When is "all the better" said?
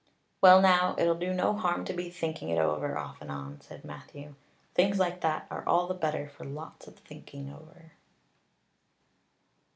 5.67-6.27